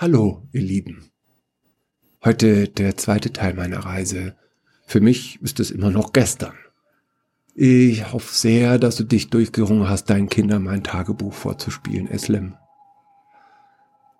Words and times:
Hallo, 0.00 0.46
ihr 0.52 0.60
Lieben. 0.60 1.10
Heute 2.24 2.68
der 2.68 2.96
zweite 2.96 3.32
Teil 3.32 3.54
meiner 3.54 3.80
Reise. 3.80 4.36
Für 4.86 5.00
mich 5.00 5.42
ist 5.42 5.58
es 5.58 5.72
immer 5.72 5.90
noch 5.90 6.12
gestern. 6.12 6.54
Ich 7.56 8.12
hoffe 8.12 8.32
sehr, 8.32 8.78
dass 8.78 8.94
du 8.94 9.02
dich 9.02 9.28
durchgerungen 9.30 9.88
hast, 9.88 10.04
deinen 10.04 10.28
Kindern 10.28 10.62
mein 10.62 10.84
Tagebuch 10.84 11.32
vorzuspielen, 11.32 12.06
Eslem. 12.06 12.54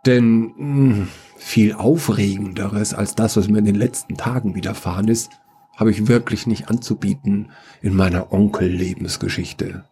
Denn 0.05 0.53
mh, 0.57 0.57
hm, 0.57 1.09
viel 1.37 1.75
Aufregenderes 1.75 2.93
als 2.93 3.15
das, 3.15 3.37
was 3.37 3.47
mir 3.47 3.59
in 3.59 3.65
den 3.65 3.77
letzten 3.77 4.17
Tagen 4.17 4.57
widerfahren 4.57 5.07
ist, 5.07 5.31
habe 5.77 5.93
ich 5.93 6.09
wirklich 6.09 6.49
nicht 6.49 6.69
anzubieten 6.69 7.53
in 7.83 7.95
meiner 7.95 8.33
Onkel-Lebensgeschichte. 8.33 9.85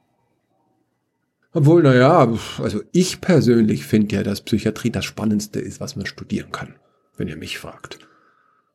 Obwohl, 1.57 1.83
naja, 1.83 2.31
also 2.59 2.83
ich 2.93 3.23
persönlich 3.23 3.87
finde 3.87 4.17
ja, 4.17 4.23
dass 4.23 4.43
Psychiatrie 4.43 4.91
das 4.91 5.07
Spannendste 5.07 5.59
ist, 5.59 5.81
was 5.81 5.96
man 5.96 6.05
studieren 6.05 6.53
kann, 6.53 6.75
wenn 7.17 7.29
ihr 7.29 7.39
mich 7.39 7.59
fragt. 7.59 7.99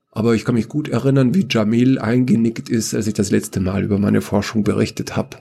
Aber 0.09 0.33
ich 0.33 0.45
kann 0.45 0.55
mich 0.55 0.67
gut 0.67 0.89
erinnern, 0.89 1.35
wie 1.35 1.45
Jamil 1.47 1.99
eingenickt 1.99 2.69
ist, 2.69 2.95
als 2.95 3.05
ich 3.05 3.13
das 3.13 3.29
letzte 3.29 3.59
Mal 3.59 3.83
über 3.83 3.99
meine 3.99 4.21
Forschung 4.21 4.63
berichtet 4.63 5.15
habe. 5.15 5.37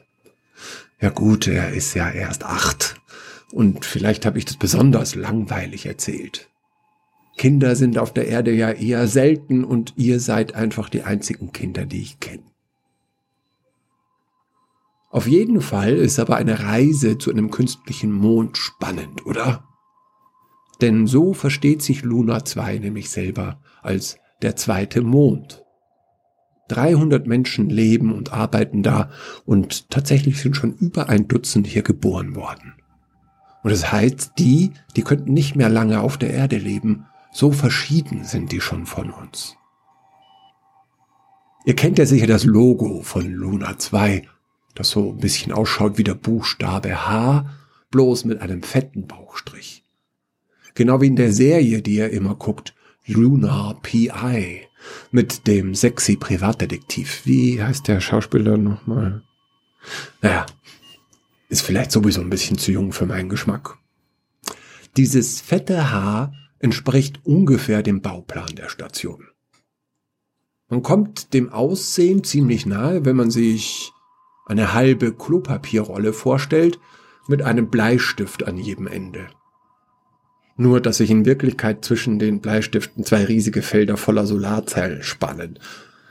Ja 1.00 1.08
gut, 1.08 1.48
er 1.48 1.72
ist 1.72 1.94
ja 1.94 2.10
erst 2.10 2.44
acht. 2.44 3.00
Und 3.52 3.86
vielleicht 3.86 4.26
habe 4.26 4.36
ich 4.36 4.44
das 4.44 4.58
besonders 4.58 5.14
langweilig 5.14 5.86
erzählt. 5.86 6.50
Kinder 7.38 7.74
sind 7.74 7.96
auf 7.96 8.12
der 8.12 8.28
Erde 8.28 8.52
ja 8.52 8.70
eher 8.70 9.08
selten 9.08 9.64
und 9.64 9.94
ihr 9.96 10.20
seid 10.20 10.54
einfach 10.54 10.90
die 10.90 11.04
einzigen 11.04 11.52
Kinder, 11.52 11.86
die 11.86 12.02
ich 12.02 12.20
kenne. 12.20 12.49
Auf 15.10 15.26
jeden 15.26 15.60
Fall 15.60 15.94
ist 15.94 16.20
aber 16.20 16.36
eine 16.36 16.60
Reise 16.60 17.18
zu 17.18 17.30
einem 17.30 17.50
künstlichen 17.50 18.12
Mond 18.12 18.56
spannend, 18.56 19.26
oder? 19.26 19.64
Denn 20.80 21.08
so 21.08 21.34
versteht 21.34 21.82
sich 21.82 22.02
Luna 22.02 22.44
2 22.44 22.78
nämlich 22.78 23.10
selber 23.10 23.60
als 23.82 24.18
der 24.40 24.54
zweite 24.54 25.02
Mond. 25.02 25.64
300 26.68 27.26
Menschen 27.26 27.68
leben 27.68 28.14
und 28.14 28.32
arbeiten 28.32 28.84
da 28.84 29.10
und 29.44 29.90
tatsächlich 29.90 30.40
sind 30.40 30.56
schon 30.56 30.74
über 30.74 31.08
ein 31.08 31.26
Dutzend 31.26 31.66
hier 31.66 31.82
geboren 31.82 32.36
worden. 32.36 32.74
Und 33.64 33.72
das 33.72 33.90
heißt, 33.90 34.34
die, 34.38 34.70
die 34.94 35.02
könnten 35.02 35.32
nicht 35.32 35.56
mehr 35.56 35.68
lange 35.68 36.00
auf 36.00 36.16
der 36.16 36.30
Erde 36.30 36.56
leben, 36.56 37.06
so 37.32 37.50
verschieden 37.50 38.24
sind 38.24 38.52
die 38.52 38.60
schon 38.60 38.86
von 38.86 39.10
uns. 39.10 39.56
Ihr 41.66 41.74
kennt 41.74 41.98
ja 41.98 42.06
sicher 42.06 42.28
das 42.28 42.44
Logo 42.44 43.02
von 43.02 43.28
Luna 43.28 43.76
2 43.76 44.26
das 44.74 44.90
so 44.90 45.10
ein 45.10 45.18
bisschen 45.18 45.52
ausschaut 45.52 45.98
wie 45.98 46.04
der 46.04 46.14
Buchstabe 46.14 47.06
H, 47.06 47.46
bloß 47.90 48.24
mit 48.24 48.40
einem 48.40 48.62
fetten 48.62 49.06
Bauchstrich. 49.06 49.84
Genau 50.74 51.00
wie 51.00 51.08
in 51.08 51.16
der 51.16 51.32
Serie, 51.32 51.82
die 51.82 51.96
ihr 51.96 52.10
immer 52.10 52.34
guckt, 52.34 52.74
Lunar 53.06 53.80
PI, 53.82 54.62
mit 55.10 55.46
dem 55.46 55.74
sexy 55.74 56.16
Privatdetektiv. 56.16 57.22
Wie 57.24 57.62
heißt 57.62 57.88
der 57.88 58.00
Schauspieler 58.00 58.56
nochmal? 58.56 59.22
Naja, 60.22 60.46
ist 61.48 61.62
vielleicht 61.62 61.90
sowieso 61.90 62.20
ein 62.20 62.30
bisschen 62.30 62.58
zu 62.58 62.70
jung 62.70 62.92
für 62.92 63.06
meinen 63.06 63.28
Geschmack. 63.28 63.78
Dieses 64.96 65.40
fette 65.40 65.90
H 65.90 66.32
entspricht 66.58 67.20
ungefähr 67.24 67.82
dem 67.82 68.00
Bauplan 68.02 68.54
der 68.56 68.68
Station. 68.68 69.26
Man 70.68 70.82
kommt 70.82 71.34
dem 71.34 71.50
Aussehen 71.50 72.22
ziemlich 72.22 72.66
nahe, 72.66 73.04
wenn 73.04 73.16
man 73.16 73.30
sich 73.30 73.92
eine 74.50 74.74
halbe 74.74 75.12
Klopapierrolle 75.12 76.12
vorstellt, 76.12 76.80
mit 77.28 77.42
einem 77.42 77.70
Bleistift 77.70 78.46
an 78.46 78.56
jedem 78.56 78.88
Ende. 78.88 79.28
Nur, 80.56 80.80
dass 80.80 80.96
sich 80.96 81.10
in 81.10 81.24
Wirklichkeit 81.24 81.84
zwischen 81.84 82.18
den 82.18 82.40
Bleistiften 82.40 83.04
zwei 83.04 83.24
riesige 83.24 83.62
Felder 83.62 83.96
voller 83.96 84.26
Solarzellen 84.26 85.04
spannen. 85.04 85.58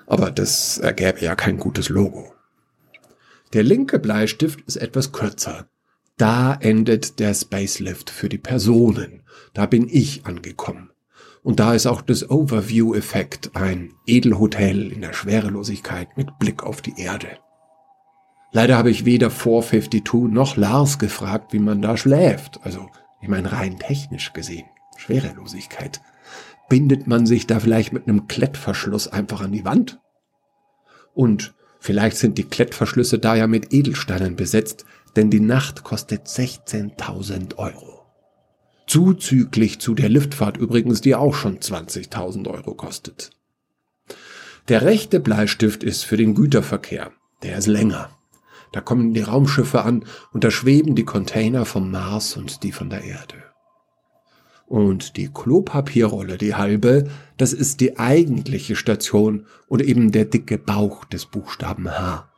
Aber 0.08 0.31
das 0.31 0.78
ergäbe 0.78 1.19
ja 1.19 1.36
kein 1.36 1.58
gutes 1.58 1.90
Logo. 1.90 2.34
Der 3.53 3.64
linke 3.64 4.00
Bleistift 4.00 4.62
ist 4.62 4.78
etwas 4.78 5.12
kürzer. 5.12 5.68
Da 6.18 6.53
endet 6.53 7.19
der 7.19 7.34
Spacelift 7.34 8.09
für 8.09 8.30
die 8.30 8.38
Personen. 8.38 9.24
Da 9.53 9.66
bin 9.66 9.88
ich 9.90 10.25
angekommen. 10.25 10.91
Und 11.44 11.59
da 11.59 11.74
ist 11.74 11.88
auch 11.88 12.02
das 12.02 12.30
Overview-Effekt 12.30 13.52
ein 13.56 13.94
Edelhotel 14.08 14.91
in 14.91 15.02
der 15.02 15.14
Schwerelosigkeit 15.14 16.16
mit 16.18 16.40
Blick 16.40 16.64
auf 16.64 16.81
die 16.81 16.94
Erde. 16.97 17.28
Leider 18.52 18.78
habe 18.78 18.90
ich 18.90 19.06
weder 19.06 19.30
452 19.30 20.32
noch 20.32 20.56
Lars 20.58 20.98
gefragt, 20.98 21.54
wie 21.54 21.60
man 21.60 21.82
da 21.82 21.98
schläft. 21.98 22.60
Also, 22.64 22.90
ich 23.22 23.28
meine 23.28 23.52
rein 23.52 23.78
technisch 23.78 24.34
gesehen. 24.34 24.66
Schwerelosigkeit. 24.98 26.02
Bindet 26.68 27.08
man 27.08 27.26
sich 27.26 27.48
da 27.48 27.59
vielleicht 27.59 27.94
mit 27.94 28.08
einem 28.08 28.28
Klettverschluss 28.28 29.08
einfach 29.08 29.42
an 29.42 29.52
die 29.52 29.66
Wand? 29.66 30.00
Und 31.14 31.54
vielleicht 31.80 32.18
sind 32.18 32.38
die 32.38 32.44
Klettverschlüsse 32.44 33.20
da 33.20 33.36
ja 33.36 33.48
mit 33.48 33.74
Edelsteinen 33.74 34.36
besetzt, 34.36 34.86
denn 35.16 35.30
die 35.30 35.40
Nacht 35.40 35.84
kostet 35.84 36.28
16.000 36.28 37.58
Euro. 37.58 38.06
Zuzüglich 38.88 39.80
zu 39.80 39.94
der 39.94 40.09
Liftfahrt 40.09 40.58
übrigens, 40.58 41.02
die 41.02 41.16
auch 41.16 41.36
schon 41.36 41.59
20.000 41.59 42.48
Euro 42.48 42.74
kostet. 42.74 43.32
Der 44.68 44.84
rechte 44.84 45.20
Bleistift 45.20 45.84
ist 45.84 46.04
für 46.04 46.18
den 46.18 46.36
Güterverkehr. 46.36 47.12
Der 47.44 47.58
ist 47.58 47.68
länger. 47.68 48.09
Da 48.72 48.81
kommen 48.81 49.13
die 49.13 49.22
Raumschiffe 49.22 49.84
an 49.84 50.06
und 50.31 50.44
da 50.44 50.52
schweben 50.52 50.96
die 50.96 51.06
Container 51.06 51.66
vom 51.66 51.91
Mars 51.91 52.38
und 52.38 52.63
die 52.63 52.72
von 52.72 52.90
der 52.90 53.03
Erde. 53.03 53.35
Und 54.68 55.18
die 55.18 55.30
Klopapierrolle, 55.30 56.38
die 56.38 56.53
halbe, 56.53 57.09
das 57.38 57.53
ist 57.53 57.81
die 57.81 57.97
eigentliche 57.97 58.75
Station 58.75 59.47
und 59.68 59.81
eben 59.81 60.12
der 60.12 60.25
dicke 60.25 60.59
Bauch 60.59 61.06
des 61.06 61.25
Buchstaben 61.25 61.90
H. 61.90 62.29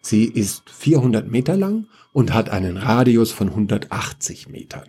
Sie 0.00 0.24
ist 0.24 0.70
400 0.70 1.30
Meter 1.30 1.56
lang 1.56 1.86
und 2.14 2.32
hat 2.32 2.48
einen 2.48 2.78
Radius 2.78 3.32
von 3.32 3.50
180 3.50 4.48
Metern. 4.48 4.88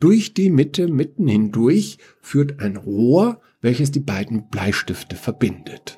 Durch 0.00 0.32
die 0.32 0.50
Mitte 0.50 0.88
mitten 0.88 1.28
hindurch 1.28 1.98
führt 2.22 2.60
ein 2.60 2.76
Rohr, 2.76 3.40
welches 3.60 3.90
die 3.90 4.00
beiden 4.00 4.48
Bleistifte 4.48 5.16
verbindet. 5.16 5.96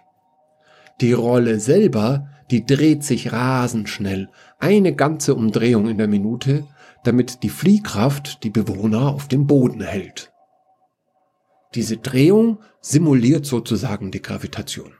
Die 1.00 1.12
Rolle 1.12 1.60
selber 1.60 2.28
die 2.50 2.66
dreht 2.66 3.04
sich 3.04 3.32
rasend 3.32 3.88
schnell, 3.88 4.28
eine 4.58 4.94
ganze 4.94 5.34
Umdrehung 5.34 5.88
in 5.88 5.98
der 5.98 6.08
Minute, 6.08 6.66
damit 7.04 7.42
die 7.42 7.48
Fliehkraft 7.50 8.44
die 8.44 8.50
Bewohner 8.50 9.08
auf 9.08 9.28
dem 9.28 9.46
Boden 9.46 9.82
hält. 9.82 10.32
Diese 11.74 11.96
Drehung 11.96 12.58
simuliert 12.80 13.46
sozusagen 13.46 14.10
die 14.10 14.22
Gravitation. 14.22 14.92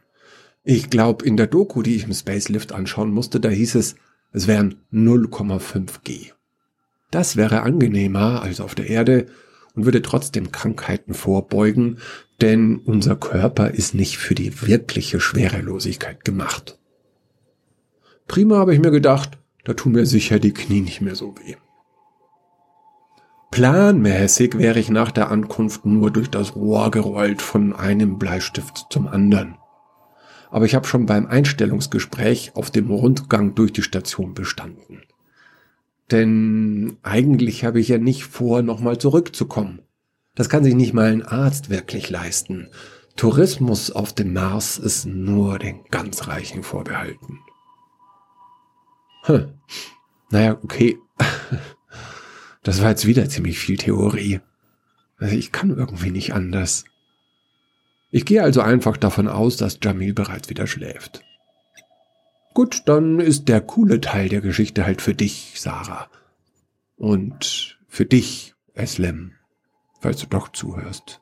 Ich 0.65 0.91
glaube, 0.91 1.25
in 1.25 1.37
der 1.37 1.47
Doku, 1.47 1.83
die 1.83 1.95
ich 1.95 2.05
im 2.05 2.15
Spacelift 2.15 2.73
anschauen 2.73 3.11
musste, 3.11 3.39
da 3.39 3.49
hieß 3.49 3.75
es, 3.77 3.97
es 4.33 4.47
wären 4.47 4.83
0,5 4.93 6.03
G. 6.03 6.31
Das 7.11 7.37
wäre 7.37 7.63
angenehmer 7.63 8.43
als 8.43 8.61
auf 8.61 8.75
der 8.75 8.89
Erde 8.89 9.27
und 9.75 9.85
würde 9.85 10.03
trotzdem 10.03 10.51
Krankheiten 10.51 11.15
vorbeugen, 11.15 11.99
denn 12.41 12.79
unser 12.79 13.15
Körper 13.15 13.71
ist 13.71 13.95
nicht 13.95 14.19
für 14.19 14.35
die 14.35 14.63
wirkliche 14.63 15.21
Schwerelosigkeit 15.21 16.25
gemacht. 16.25 16.79
Prima 18.27 18.57
habe 18.57 18.75
ich 18.75 18.81
mir 18.81 18.91
gedacht, 18.91 19.39
da 19.65 19.75
tun 19.75 19.93
mir 19.93 20.07
sicher 20.07 20.39
die 20.39 20.53
Knie 20.53 20.81
nicht 20.81 21.01
mehr 21.01 21.15
so 21.15 21.35
weh. 21.39 21.57
Planmäßig 23.51 24.59
wäre 24.59 24.81
ich 24.81 24.91
nach 24.91 25.13
der 25.13 25.31
Ankunft 25.31 25.87
nur 25.87 26.11
durch 26.11 26.29
das 26.29 26.57
Rohr 26.57 26.91
gerollt 26.91 27.41
von 27.41 27.73
einem 27.73 28.19
Bleistift 28.19 28.87
zum 28.91 29.07
anderen. 29.07 29.57
Aber 30.51 30.65
ich 30.65 30.75
habe 30.75 30.87
schon 30.87 31.07
beim 31.07 31.27
Einstellungsgespräch 31.27 32.53
auf 32.55 32.71
dem 32.71 32.91
Rundgang 32.91 33.55
durch 33.55 33.73
die 33.73 33.83
Station 33.83 34.35
bestanden. 34.35 35.03
Denn 36.11 36.97
eigentlich 37.03 37.65
habe 37.65 37.81
ich 37.81 37.89
ja 37.89 37.99
nicht 37.99 38.25
vor, 38.25 38.63
nochmal 38.63 38.99
zurückzukommen. 38.99 39.83
Das 40.35 40.49
kann 40.49 40.65
sich 40.65 40.75
nicht 40.75 40.93
mal 40.93 41.13
ein 41.13 41.23
Arzt 41.23 41.71
wirklich 41.71 42.11
leisten. 42.11 42.69
Tourismus 43.17 43.93
auf 43.93 44.13
dem 44.13 44.33
Mars 44.33 44.79
ist 44.79 45.07
nur 45.07 45.61
den 45.61 45.85
ganz 45.91 46.27
Reichen 46.27 46.65
vorbehalten. 46.65 47.39
Hm. 49.25 49.55
Naja, 50.31 50.59
okay. 50.63 50.99
Das 52.63 52.81
war 52.81 52.89
jetzt 52.89 53.05
wieder 53.05 53.29
ziemlich 53.29 53.59
viel 53.59 53.77
Theorie. 53.77 54.41
Also 55.19 55.37
ich 55.37 55.53
kann 55.53 55.69
irgendwie 55.69 56.11
nicht 56.11 56.33
anders. 56.33 56.87
Ich 58.11 58.25
gehe 58.25 58.43
also 58.43 58.63
einfach 58.63 58.97
davon 58.97 59.29
aus, 59.29 59.59
dass 59.59 59.81
Jamil 59.83 60.15
bereits 60.15 60.49
wieder 60.49 60.67
schläft. 60.67 61.23
Gut, 62.55 62.85
dann 62.87 63.21
ist 63.21 63.49
der 63.49 63.61
coole 63.61 64.01
Teil 64.01 64.31
der 64.31 64.41
Geschichte 64.41 64.87
halt 64.87 65.03
für 65.03 65.15
dich, 65.15 65.61
Sarah. 65.61 66.09
Und 66.97 67.79
für 67.87 68.07
dich, 68.07 68.55
Eslem, 68.73 69.33
falls 70.01 70.21
du 70.21 70.27
doch 70.27 70.49
zuhörst. 70.49 71.21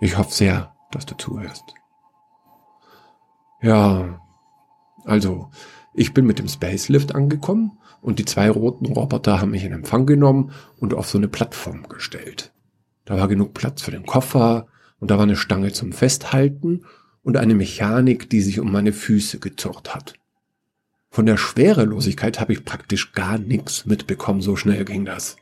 Ich 0.00 0.16
hoffe 0.16 0.32
sehr, 0.32 0.74
dass 0.90 1.04
du 1.04 1.16
zuhörst. 1.16 1.74
Ja, 3.60 4.21
also, 5.04 5.50
ich 5.94 6.14
bin 6.14 6.26
mit 6.26 6.38
dem 6.38 6.48
Spacelift 6.48 7.14
angekommen 7.14 7.78
und 8.00 8.18
die 8.18 8.24
zwei 8.24 8.50
roten 8.50 8.86
Roboter 8.86 9.40
haben 9.40 9.50
mich 9.50 9.64
in 9.64 9.72
Empfang 9.72 10.06
genommen 10.06 10.52
und 10.78 10.94
auf 10.94 11.08
so 11.08 11.18
eine 11.18 11.28
Plattform 11.28 11.88
gestellt. 11.88 12.52
Da 13.04 13.16
war 13.16 13.28
genug 13.28 13.54
Platz 13.54 13.82
für 13.82 13.90
den 13.90 14.06
Koffer 14.06 14.66
und 14.98 15.10
da 15.10 15.16
war 15.16 15.24
eine 15.24 15.36
Stange 15.36 15.72
zum 15.72 15.92
Festhalten 15.92 16.84
und 17.22 17.36
eine 17.36 17.54
Mechanik, 17.54 18.30
die 18.30 18.40
sich 18.40 18.60
um 18.60 18.72
meine 18.72 18.92
Füße 18.92 19.38
gezurrt 19.38 19.94
hat. 19.94 20.14
Von 21.10 21.26
der 21.26 21.36
Schwerelosigkeit 21.36 22.40
habe 22.40 22.54
ich 22.54 22.64
praktisch 22.64 23.12
gar 23.12 23.38
nichts 23.38 23.84
mitbekommen, 23.84 24.40
so 24.40 24.56
schnell 24.56 24.84
ging 24.84 25.04
das. 25.04 25.36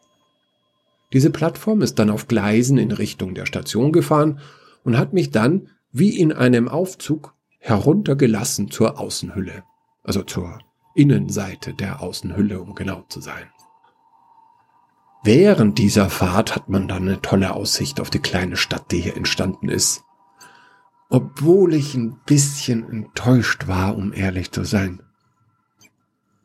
Diese 1.12 1.30
Plattform 1.30 1.82
ist 1.82 1.98
dann 1.98 2.10
auf 2.10 2.28
Gleisen 2.28 2.78
in 2.78 2.92
Richtung 2.92 3.34
der 3.34 3.46
Station 3.46 3.92
gefahren 3.92 4.40
und 4.84 4.98
hat 4.98 5.12
mich 5.12 5.30
dann, 5.30 5.68
wie 5.92 6.18
in 6.18 6.32
einem 6.32 6.68
Aufzug, 6.68 7.34
heruntergelassen 7.60 8.70
zur 8.70 8.98
Außenhülle, 8.98 9.62
also 10.02 10.22
zur 10.22 10.58
Innenseite 10.94 11.74
der 11.74 12.00
Außenhülle, 12.02 12.60
um 12.60 12.74
genau 12.74 13.02
zu 13.08 13.20
sein. 13.20 13.46
Während 15.22 15.78
dieser 15.78 16.08
Fahrt 16.08 16.56
hat 16.56 16.70
man 16.70 16.88
dann 16.88 17.02
eine 17.02 17.20
tolle 17.20 17.52
Aussicht 17.52 18.00
auf 18.00 18.08
die 18.08 18.20
kleine 18.20 18.56
Stadt, 18.56 18.90
die 18.90 19.00
hier 19.00 19.16
entstanden 19.16 19.68
ist. 19.68 20.02
Obwohl 21.10 21.74
ich 21.74 21.94
ein 21.94 22.18
bisschen 22.24 22.88
enttäuscht 22.88 23.68
war, 23.68 23.96
um 23.96 24.14
ehrlich 24.14 24.50
zu 24.50 24.64
sein. 24.64 25.02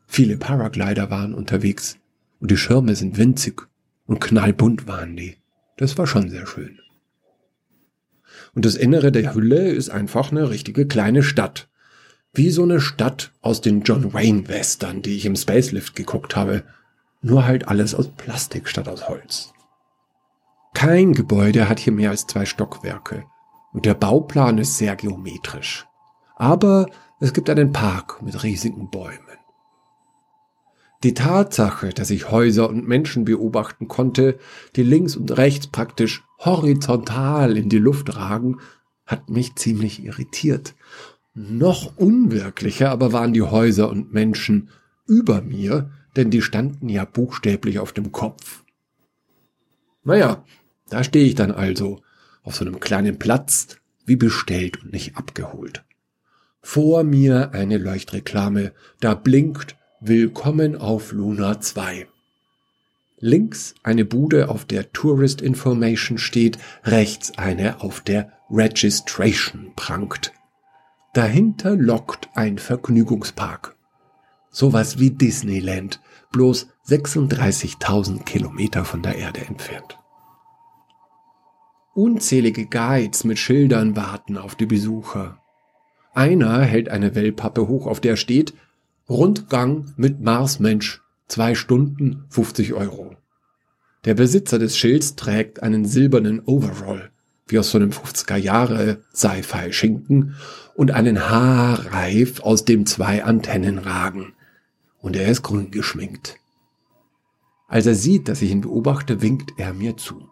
Viele 0.08 0.38
Paraglider 0.38 1.10
waren 1.10 1.34
unterwegs 1.34 1.98
und 2.42 2.52
die 2.52 2.58
Schirme 2.58 2.96
sind 2.96 3.18
winzig 3.18 3.68
und 4.06 4.20
knallbunt 4.20 4.88
waren 4.88 5.16
die. 5.16 5.38
Das 5.78 5.98
war 5.98 6.06
schon 6.06 6.30
sehr 6.30 6.46
schön. 6.46 6.80
Und 8.56 8.66
das 8.66 8.76
Innere 8.76 9.12
der 9.12 9.36
Hülle 9.36 9.70
ist 9.70 9.90
einfach 9.90 10.32
eine 10.32 10.50
richtige 10.50 10.88
kleine 10.88 11.22
Stadt. 11.24 11.68
Wie 12.34 12.50
so 12.50 12.64
eine 12.64 12.82
Stadt 12.82 13.32
aus 13.42 13.62
den 13.62 13.82
John 13.82 14.14
Wayne 14.14 14.48
Western, 14.48 15.02
die 15.02 15.16
ich 15.16 15.26
im 15.26 15.36
Spacelift 15.36 15.96
geguckt 15.96 16.36
habe. 16.36 16.64
Nur 17.22 17.46
halt 17.46 17.68
alles 17.68 17.94
aus 17.94 18.10
Plastik 18.10 18.68
statt 18.68 18.88
aus 18.88 19.08
Holz. 19.08 19.54
Kein 20.74 21.14
Gebäude 21.14 21.70
hat 21.70 21.80
hier 21.80 21.94
mehr 21.94 22.10
als 22.10 22.28
zwei 22.28 22.46
Stockwerke. 22.46 23.24
Und 23.74 23.86
der 23.86 23.94
Bauplan 23.94 24.58
ist 24.58 24.78
sehr 24.78 24.96
geometrisch. 24.96 25.86
Aber 26.36 26.88
es 27.20 27.34
gibt 27.34 27.50
einen 27.50 27.72
Park 27.72 28.22
mit 28.22 28.44
riesigen 28.44 28.90
Bäumen. 28.90 29.20
Die 31.04 31.14
Tatsache, 31.14 31.90
dass 31.90 32.10
ich 32.10 32.32
Häuser 32.32 32.70
und 32.70 32.88
Menschen 32.88 33.26
beobachten 33.26 33.88
konnte, 33.88 34.38
die 34.76 34.84
links 34.84 35.16
und 35.16 35.38
rechts 35.38 35.68
praktisch 35.68 36.25
horizontal 36.40 37.58
in 37.58 37.70
die 37.70 37.78
Luft 37.78 38.16
ragen, 38.16 38.60
hat 39.06 39.30
mich 39.30 39.56
ziemlich 39.56 40.04
irritiert. 40.04 40.76
Noch 41.34 41.98
unwirklicher 41.98 42.92
aber 42.92 43.12
waren 43.12 43.34
die 43.34 43.42
Häuser 43.42 43.90
und 43.90 44.14
Menschen 44.14 44.70
über 45.06 45.42
mir, 45.42 45.92
denn 46.16 46.32
die 46.32 46.42
standen 46.42 46.90
ja 46.90 47.06
buchstäblich 47.06 47.80
auf 47.80 47.92
dem 47.92 48.12
Kopf. 48.12 48.64
Naja, 50.04 50.44
da 50.90 51.04
stehe 51.04 51.26
ich 51.26 51.36
dann 51.36 51.52
also, 51.52 52.02
auf 52.44 52.56
so 52.56 52.66
einem 52.66 52.80
kleinen 52.80 53.20
Platz, 53.20 53.78
wie 54.06 54.16
bestellt 54.16 54.84
und 54.84 54.94
nicht 54.94 55.18
abgeholt. 55.18 55.84
Vor 56.62 57.04
mir 57.04 57.52
eine 57.54 57.78
Leuchtreklame, 57.78 58.72
da 59.00 59.14
blinkt 59.16 59.76
Willkommen 60.00 60.76
auf 60.76 61.12
Luna 61.12 61.60
2. 61.60 62.08
Links 63.26 63.74
eine 63.82 64.06
Bude, 64.06 64.50
auf 64.50 64.66
der 64.66 64.92
Tourist 64.92 65.42
Information 65.42 66.20
steht, 66.20 66.60
rechts 66.84 67.36
eine, 67.40 67.82
auf 67.82 68.02
der 68.02 68.34
Registration 68.52 69.74
prangt. 69.76 70.32
Dahinter 71.16 71.76
lockt 71.76 72.30
ein 72.36 72.60
Vergnügungspark. 72.60 73.76
Sowas 74.52 75.00
wie 75.00 75.10
Disneyland, 75.10 76.02
bloß 76.32 76.68
36.000 76.88 78.26
Kilometer 78.26 78.86
von 78.86 79.02
der 79.02 79.16
Erde 79.16 79.42
entfernt. 79.42 79.98
Unzählige 81.96 82.68
Guides 82.68 83.24
mit 83.24 83.40
Schildern 83.40 83.96
warten 83.96 84.38
auf 84.38 84.54
die 84.54 84.68
Besucher. 84.68 85.42
Einer 86.14 86.62
hält 86.62 86.90
eine 86.90 87.16
Wellpappe 87.16 87.68
hoch, 87.68 87.88
auf 87.88 88.00
der 88.00 88.18
steht 88.18 88.54
Rundgang 89.10 89.96
mit 89.98 90.22
Marsmensch, 90.22 91.02
zwei 91.28 91.56
Stunden 91.56 92.26
50 92.30 92.74
Euro. 92.74 93.16
Der 94.06 94.14
Besitzer 94.14 94.60
des 94.60 94.78
Schilds 94.78 95.16
trägt 95.16 95.64
einen 95.64 95.86
silbernen 95.86 96.42
Overall, 96.46 97.12
wie 97.48 97.60
aus 97.60 97.72
so 97.72 97.78
einem 97.78 97.90
50er 97.90 98.38
Jahre 98.38 99.04
Sci-Fi 99.14 99.74
Schinken 99.74 100.36
und 100.76 100.92
einen 100.92 101.30
Haarreif, 101.30 102.42
aus 102.42 102.66
dem 102.66 102.86
zwei 102.86 103.24
Antennen 103.24 103.80
ragen. 103.80 104.34
Und 105.00 105.16
er 105.16 105.28
ist 105.28 105.42
grün 105.42 105.72
geschminkt. 105.72 106.38
Als 107.68 107.86
er 107.86 107.96
sieht, 107.96 108.28
dass 108.28 108.42
ich 108.42 108.52
ihn 108.52 108.62
beobachte, 108.62 109.22
winkt 109.22 109.54
er 109.58 109.74
mir 109.74 109.98
zu. 109.98 110.30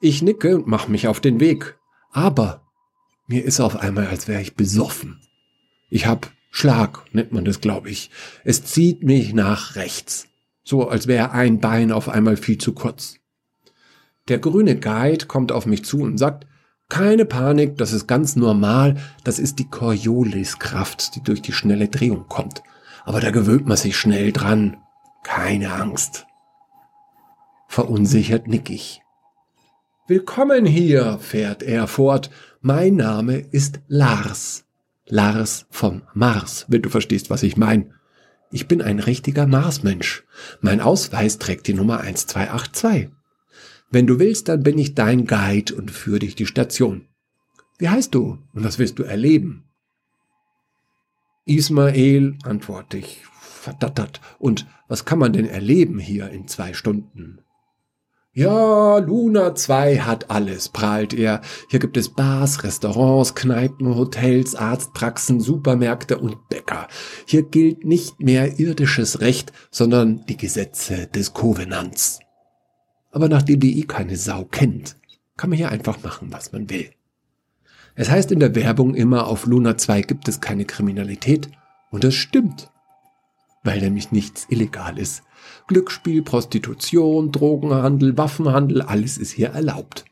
Ich 0.00 0.22
nicke 0.22 0.56
und 0.56 0.66
mache 0.66 0.90
mich 0.90 1.08
auf 1.08 1.20
den 1.20 1.40
Weg. 1.40 1.78
Aber 2.10 2.62
mir 3.26 3.44
ist 3.44 3.60
auf 3.60 3.76
einmal, 3.76 4.08
als 4.08 4.28
wäre 4.28 4.42
ich 4.42 4.54
besoffen. 4.54 5.20
Ich 5.88 6.06
hab 6.06 6.32
Schlag 6.50 7.04
nennt 7.12 7.32
man 7.32 7.44
das, 7.44 7.60
glaube 7.60 7.90
ich. 7.90 8.10
Es 8.44 8.64
zieht 8.64 9.02
mich 9.02 9.34
nach 9.34 9.76
rechts. 9.76 10.28
So 10.64 10.88
als 10.88 11.06
wäre 11.06 11.32
ein 11.32 11.60
Bein 11.60 11.92
auf 11.92 12.08
einmal 12.08 12.36
viel 12.36 12.58
zu 12.58 12.72
kurz. 12.72 13.16
Der 14.28 14.38
grüne 14.38 14.78
Guide 14.78 15.26
kommt 15.26 15.52
auf 15.52 15.66
mich 15.66 15.84
zu 15.84 16.00
und 16.00 16.18
sagt, 16.18 16.46
keine 16.88 17.24
Panik, 17.24 17.78
das 17.78 17.92
ist 17.92 18.06
ganz 18.06 18.36
normal, 18.36 18.96
das 19.24 19.38
ist 19.38 19.58
die 19.58 19.68
Corioliskraft, 19.68 21.14
die 21.14 21.22
durch 21.22 21.42
die 21.42 21.52
schnelle 21.52 21.88
Drehung 21.88 22.26
kommt. 22.28 22.62
Aber 23.04 23.20
da 23.20 23.30
gewöhnt 23.30 23.66
man 23.66 23.76
sich 23.76 23.96
schnell 23.96 24.32
dran. 24.32 24.76
Keine 25.22 25.72
Angst. 25.72 26.26
Verunsichert 27.68 28.46
nick 28.46 28.70
ich. 28.70 29.02
Willkommen 30.08 30.66
hier, 30.66 31.18
fährt 31.18 31.62
er 31.64 31.88
fort. 31.88 32.30
Mein 32.60 32.94
Name 32.96 33.38
ist 33.38 33.80
Lars. 33.88 34.65
Lars 35.08 35.66
vom 35.70 36.02
Mars, 36.14 36.66
wenn 36.68 36.82
du 36.82 36.88
verstehst, 36.88 37.30
was 37.30 37.42
ich 37.42 37.56
meine. 37.56 37.94
Ich 38.50 38.68
bin 38.68 38.82
ein 38.82 38.98
richtiger 38.98 39.46
Marsmensch. 39.46 40.24
Mein 40.60 40.80
Ausweis 40.80 41.38
trägt 41.38 41.66
die 41.66 41.74
Nummer 41.74 42.00
1282. 42.00 43.10
Wenn 43.90 44.06
du 44.06 44.18
willst, 44.18 44.48
dann 44.48 44.62
bin 44.62 44.78
ich 44.78 44.94
dein 44.94 45.26
Guide 45.26 45.74
und 45.74 45.90
führe 45.90 46.20
dich 46.20 46.34
die 46.34 46.46
Station. 46.46 47.06
Wie 47.78 47.88
heißt 47.88 48.14
du 48.14 48.38
und 48.52 48.64
was 48.64 48.78
willst 48.78 48.98
du 48.98 49.02
erleben? 49.02 49.64
Ismael, 51.44 52.36
antworte 52.42 52.98
ich, 52.98 53.22
verdattert. 53.40 54.20
Und 54.38 54.66
was 54.88 55.04
kann 55.04 55.18
man 55.18 55.32
denn 55.32 55.46
erleben 55.46 55.98
hier 55.98 56.30
in 56.30 56.48
zwei 56.48 56.72
Stunden? 56.72 57.40
Ja, 58.38 58.98
Luna 58.98 59.54
2 59.54 60.00
hat 60.00 60.30
alles, 60.30 60.68
prahlt 60.68 61.14
er. 61.14 61.40
Hier 61.70 61.78
gibt 61.78 61.96
es 61.96 62.10
Bars, 62.10 62.64
Restaurants, 62.64 63.34
Kneipen, 63.34 63.96
Hotels, 63.96 64.54
Arztpraxen, 64.54 65.40
Supermärkte 65.40 66.18
und 66.18 66.46
Bäcker. 66.50 66.86
Hier 67.24 67.44
gilt 67.44 67.86
nicht 67.86 68.20
mehr 68.20 68.58
irdisches 68.58 69.22
Recht, 69.22 69.54
sondern 69.70 70.26
die 70.26 70.36
Gesetze 70.36 71.06
des 71.06 71.32
Kovenants. 71.32 72.20
Aber 73.10 73.30
nachdem 73.30 73.58
die 73.60 73.80
eh 73.80 73.84
keine 73.84 74.18
Sau 74.18 74.44
kennt, 74.44 74.96
kann 75.38 75.48
man 75.48 75.56
hier 75.56 75.70
einfach 75.70 76.02
machen, 76.02 76.30
was 76.30 76.52
man 76.52 76.68
will. 76.68 76.90
Es 77.94 78.10
heißt 78.10 78.32
in 78.32 78.40
der 78.40 78.54
Werbung 78.54 78.94
immer, 78.94 79.28
auf 79.28 79.46
Luna 79.46 79.78
2 79.78 80.02
gibt 80.02 80.28
es 80.28 80.42
keine 80.42 80.66
Kriminalität, 80.66 81.48
und 81.90 82.04
das 82.04 82.14
stimmt, 82.14 82.70
weil 83.64 83.80
nämlich 83.80 84.12
nichts 84.12 84.46
illegal 84.50 84.98
ist. 84.98 85.22
Glücksspiel, 85.66 86.22
Prostitution, 86.22 87.32
Drogenhandel, 87.32 88.16
Waffenhandel, 88.16 88.82
alles 88.82 89.18
ist 89.18 89.32
hier 89.32 89.48
erlaubt. 89.48 90.04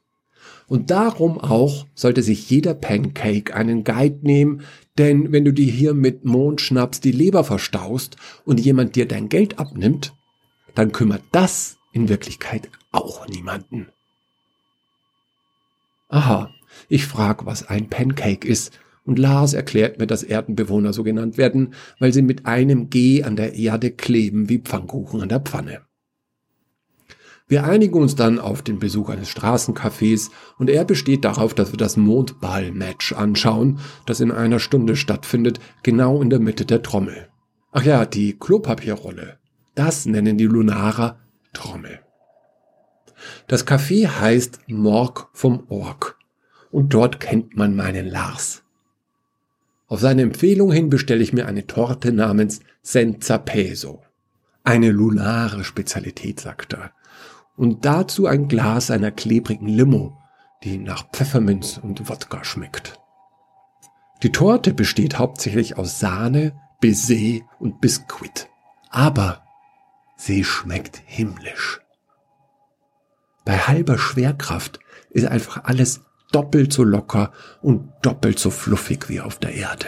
Und 0.66 0.90
darum 0.90 1.38
auch 1.38 1.86
sollte 1.94 2.22
sich 2.22 2.48
jeder 2.48 2.74
Pancake 2.74 3.54
einen 3.54 3.84
Guide 3.84 4.20
nehmen, 4.22 4.62
denn 4.96 5.32
wenn 5.32 5.44
du 5.44 5.52
dir 5.52 5.70
hier 5.70 5.94
mit 5.94 6.24
Mondschnaps 6.24 7.00
die 7.00 7.12
Leber 7.12 7.44
verstaust 7.44 8.16
und 8.44 8.60
jemand 8.60 8.96
dir 8.96 9.06
dein 9.06 9.28
Geld 9.28 9.58
abnimmt, 9.58 10.14
dann 10.74 10.92
kümmert 10.92 11.22
das 11.32 11.76
in 11.92 12.08
Wirklichkeit 12.08 12.70
auch 12.92 13.28
niemanden. 13.28 13.88
Aha, 16.08 16.50
ich 16.88 17.06
frag, 17.06 17.46
was 17.46 17.68
ein 17.68 17.88
Pancake 17.88 18.46
ist, 18.46 18.72
und 19.04 19.18
Lars 19.18 19.52
erklärt 19.52 19.98
mir, 19.98 20.06
dass 20.06 20.22
Erdenbewohner 20.22 20.92
so 20.92 21.02
genannt 21.02 21.38
werden, 21.38 21.74
weil 21.98 22.12
sie 22.12 22.22
mit 22.22 22.46
einem 22.46 22.90
G 22.90 23.22
an 23.22 23.36
der 23.36 23.54
Erde 23.54 23.90
kleben 23.90 24.48
wie 24.48 24.58
Pfannkuchen 24.58 25.20
an 25.20 25.28
der 25.28 25.40
Pfanne. 25.40 25.82
Wir 27.46 27.64
einigen 27.64 28.00
uns 28.00 28.14
dann 28.14 28.38
auf 28.38 28.62
den 28.62 28.78
Besuch 28.78 29.10
eines 29.10 29.28
Straßencafés 29.28 30.30
und 30.58 30.70
er 30.70 30.86
besteht 30.86 31.26
darauf, 31.26 31.52
dass 31.52 31.72
wir 31.72 31.76
das 31.76 31.98
Mondball-Match 31.98 33.12
anschauen, 33.12 33.80
das 34.06 34.20
in 34.20 34.32
einer 34.32 34.58
Stunde 34.58 34.96
stattfindet, 34.96 35.60
genau 35.82 36.22
in 36.22 36.30
der 36.30 36.40
Mitte 36.40 36.64
der 36.64 36.82
Trommel. 36.82 37.28
Ach 37.70 37.82
ja, 37.82 38.06
die 38.06 38.38
Klopapierrolle. 38.38 39.38
Das 39.74 40.06
nennen 40.06 40.38
die 40.38 40.46
Lunarer 40.46 41.18
Trommel. 41.52 42.00
Das 43.46 43.66
Café 43.66 44.08
heißt 44.08 44.60
Morg 44.68 45.28
vom 45.34 45.64
Ork 45.68 46.18
und 46.70 46.94
dort 46.94 47.20
kennt 47.20 47.56
man 47.56 47.76
meinen 47.76 48.06
Lars. 48.06 48.63
Auf 49.86 50.00
seine 50.00 50.22
Empfehlung 50.22 50.72
hin 50.72 50.88
bestelle 50.88 51.22
ich 51.22 51.32
mir 51.32 51.46
eine 51.46 51.66
Torte 51.66 52.12
namens 52.12 52.60
Senza 52.82 53.38
Peso. 53.38 54.02
Eine 54.62 54.90
lunare 54.90 55.64
Spezialität, 55.64 56.40
sagt 56.40 56.72
er. 56.72 56.92
und 57.56 57.84
dazu 57.84 58.26
ein 58.26 58.48
Glas 58.48 58.90
einer 58.90 59.10
klebrigen 59.10 59.68
Limo, 59.68 60.18
die 60.64 60.78
nach 60.78 61.10
Pfefferminz 61.10 61.78
und 61.78 62.08
Wodka 62.08 62.44
schmeckt. 62.44 62.98
Die 64.22 64.32
Torte 64.32 64.72
besteht 64.72 65.18
hauptsächlich 65.18 65.76
aus 65.76 66.00
Sahne, 66.00 66.58
Baiser 66.80 67.44
und 67.58 67.80
Biskuit. 67.80 68.48
Aber 68.90 69.44
sie 70.16 70.44
schmeckt 70.44 71.02
himmlisch. 71.04 71.80
Bei 73.44 73.58
halber 73.58 73.98
Schwerkraft 73.98 74.80
ist 75.10 75.26
einfach 75.26 75.64
alles 75.64 76.00
doppelt 76.34 76.72
so 76.72 76.82
locker 76.82 77.32
und 77.62 77.90
doppelt 78.02 78.38
so 78.38 78.50
fluffig 78.50 79.08
wie 79.08 79.20
auf 79.20 79.38
der 79.38 79.54
Erde. 79.54 79.86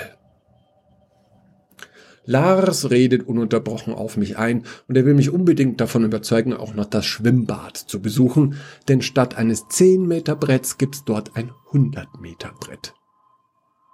Lars 2.24 2.90
redet 2.90 3.26
ununterbrochen 3.26 3.94
auf 3.94 4.16
mich 4.16 4.36
ein 4.36 4.64
und 4.88 4.96
er 4.96 5.06
will 5.06 5.14
mich 5.14 5.30
unbedingt 5.30 5.80
davon 5.80 6.04
überzeugen, 6.04 6.54
auch 6.54 6.74
noch 6.74 6.86
das 6.86 7.06
Schwimmbad 7.06 7.76
zu 7.76 8.02
besuchen, 8.02 8.56
denn 8.88 9.00
statt 9.00 9.36
eines 9.36 9.68
10 9.68 10.06
Meter 10.06 10.34
Bretts 10.34 10.76
gibt's 10.76 11.04
dort 11.04 11.36
ein 11.36 11.52
100 11.68 12.20
Meter 12.20 12.52
Brett. 12.58 12.94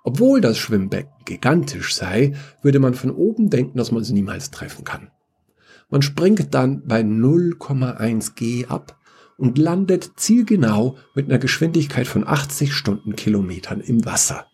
Obwohl 0.03 0.41
das 0.41 0.59
Schwimmbecken 0.59 1.13
gigantisch 1.25 1.95
sei, 1.95 2.33
würde 2.63 2.81
man 2.81 2.95
von 2.95 3.11
oben 3.11 3.51
denken, 3.51 3.79
dass 3.79 3.93
man 3.93 4.03
es 4.03 4.11
niemals 4.11 4.51
treffen 4.51 4.85
kann. 4.85 5.11
Man 5.91 6.03
springt 6.03 6.55
dann 6.55 6.87
bei 6.87 7.01
0,1 7.03 8.35
G 8.35 8.67
ab 8.67 8.99
und 9.43 9.59
landet 9.59 10.13
zielgenau 10.15 10.97
mit 11.17 11.27
einer 11.29 11.41
Geschwindigkeit 11.41 12.07
von 12.07 12.25
80 12.25 12.73
Stundenkilometern 12.73 13.81
im 13.81 14.05
Wasser. 14.05 14.47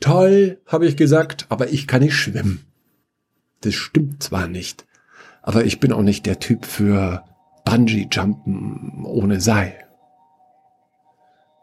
Toll, 0.00 0.60
habe 0.66 0.86
ich 0.86 0.98
gesagt, 0.98 1.46
aber 1.48 1.70
ich 1.70 1.86
kann 1.86 2.02
nicht 2.02 2.14
schwimmen. 2.14 2.66
Das 3.62 3.72
stimmt 3.72 4.22
zwar 4.22 4.48
nicht, 4.48 4.86
aber 5.40 5.64
ich 5.64 5.80
bin 5.80 5.94
auch 5.94 6.02
nicht 6.02 6.26
der 6.26 6.40
Typ 6.40 6.66
für 6.66 7.24
Bungee-Jumpen 7.64 9.06
ohne 9.06 9.40
Seil. 9.40 9.78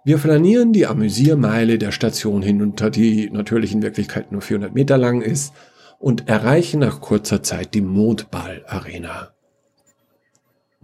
Wir 0.04 0.18
flanieren 0.18 0.74
die 0.74 0.88
Amüsiermeile 0.88 1.78
der 1.78 1.92
Station 1.92 2.42
hinunter, 2.42 2.90
die 2.90 3.30
natürlich 3.30 3.74
in 3.74 3.84
Wirklichkeit 3.84 4.32
nur 4.32 4.42
400 4.42 4.74
Meter 4.74 4.98
lang 4.98 5.22
ist, 5.22 5.54
und 6.00 6.28
erreichen 6.28 6.80
nach 6.80 7.00
kurzer 7.00 7.44
Zeit 7.44 7.76
die 7.76 7.82
Mondball-Arena. 7.82 9.35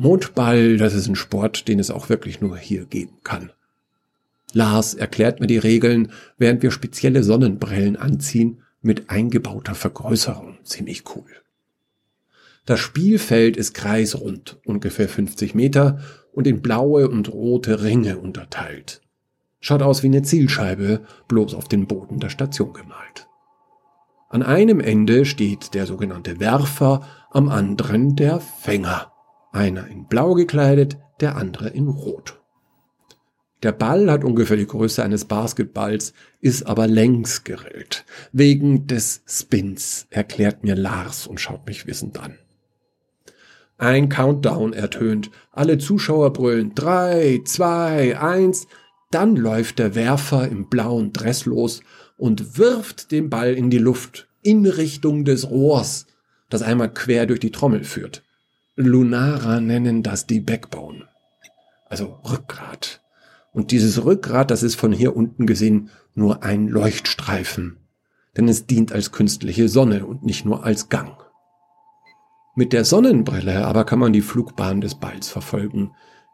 Mondball, 0.02 0.78
das 0.78 0.96
ist 0.96 1.08
ein 1.08 1.16
Sport, 1.16 1.68
den 1.68 1.78
es 1.78 1.92
auch 1.92 2.10
wirklich 2.10 2.42
nur 2.42 2.58
hier 2.58 2.86
geben 2.86 3.20
kann. 3.24 3.52
Lars 4.52 4.96
erklärt 4.96 5.40
mir 5.40 5.46
die 5.46 5.60
Regeln, 5.60 6.12
während 6.40 6.64
wir 6.64 6.72
spezielle 6.72 7.22
Sonnenbrillen 7.22 7.98
anziehen 7.98 8.64
mit 8.82 9.12
eingebauter 9.12 9.76
Vergrößerung. 9.76 10.58
Ziemlich 10.64 11.04
cool. 11.16 11.30
Das 12.66 12.80
Spielfeld 12.80 13.56
ist 13.56 13.76
kreisrund, 13.76 14.58
ungefähr 14.66 15.08
50 15.08 15.54
Meter 15.54 16.00
und 16.32 16.48
in 16.48 16.64
blaue 16.64 17.08
und 17.08 17.32
rote 17.32 17.84
Ringe 17.84 18.18
unterteilt. 18.18 19.04
Schaut 19.60 19.84
aus 19.84 20.02
wie 20.02 20.08
eine 20.08 20.24
Zielscheibe, 20.24 21.02
bloß 21.28 21.54
auf 21.54 21.68
den 21.68 21.86
Boden 21.86 22.20
der 22.20 22.30
Station 22.30 22.74
gemalt. 22.74 23.28
An 24.30 24.42
einem 24.42 24.80
Ende 24.80 25.26
steht 25.26 25.76
der 25.76 25.86
sogenannte 25.86 26.40
Werfer, 26.40 27.08
am 27.30 27.50
anderen 27.50 28.16
der 28.16 28.40
Fänger. 28.40 29.11
Einer 29.52 29.88
in 29.88 30.08
blau 30.08 30.34
gekleidet, 30.34 30.98
der 31.20 31.36
andere 31.36 31.70
in 31.70 31.88
rot. 31.88 32.42
Der 33.64 33.72
Ball 33.72 34.10
hat 34.10 34.24
ungefähr 34.24 34.58
die 34.58 34.66
Größe 34.66 35.04
eines 35.04 35.26
Basketballs, 35.26 36.14
ist 36.40 36.66
aber 36.66 36.88
längs 36.88 37.44
gerillt. 37.44 38.06
Wegen 38.32 38.88
des 38.88 39.22
Spins, 39.28 40.08
erklärt 40.10 40.64
mir 40.64 40.76
Lars 40.76 41.28
und 41.28 41.40
schaut 41.40 41.68
mich 41.68 41.86
wissend 41.86 42.20
an. 42.20 42.38
Ein 43.78 44.10
Countdown 44.10 44.74
ertönt. 44.74 45.32
Alle 45.52 45.78
Zuschauer 45.78 46.34
brüllen 46.34 46.74
drei, 46.76 47.42
zwei, 47.46 48.20
eins. 48.20 48.68
Dann 49.12 49.36
läuft 49.36 49.80
der 49.80 49.96
Werfer 49.96 50.48
im 50.48 50.70
blauen 50.70 51.14
Dress 51.14 51.46
los 51.46 51.82
und 52.16 52.58
wirft 52.58 53.12
den 53.12 53.30
Ball 53.30 53.54
in 53.54 53.70
die 53.70 53.80
Luft, 53.80 54.28
in 54.44 54.66
Richtung 54.66 55.26
des 55.26 55.50
Rohrs, 55.50 56.06
das 56.50 56.62
einmal 56.62 56.94
quer 56.94 57.26
durch 57.26 57.40
die 57.40 57.52
Trommel 57.52 57.84
führt. 57.84 58.24
Lunara 58.78 59.60
nennen 59.60 60.02
das 60.02 60.28
die 60.28 60.40
Backbone. 60.40 61.08
Also 61.90 62.20
Rückgrat. 62.24 63.02
Und 63.52 63.72
dieses 63.72 64.06
Rückgrat, 64.06 64.50
das 64.50 64.64
ist 64.64 64.76
von 64.76 64.94
hier 64.94 65.14
unten 65.16 65.46
gesehen 65.46 65.90
nur 66.16 66.44
ein 66.44 66.70
Leuchtstreifen, 66.70 67.78
denn 68.38 68.48
es 68.48 68.68
dient 68.68 68.94
als 68.94 69.12
künstliche 69.12 69.68
Sonne 69.68 70.06
und 70.06 70.24
nicht 70.24 70.46
nur 70.46 70.64
als 70.64 70.88
Gang. 70.88 71.18
Mit 72.56 72.72
der 72.72 72.86
Sonnenbrille 72.86 73.66
aber 73.66 73.84
kann 73.84 74.00
man 74.00 74.14
die 74.14 74.22
Flugbahn 74.22 74.80
des 74.80 74.96
Balls 74.96 75.28
verfolgen, 75.28 75.92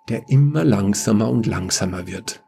der 0.07 0.29
immer 0.29 0.63
langsamer 0.63 1.29
und 1.29 1.47
langsamer 1.47 2.05
wird. 2.05 2.43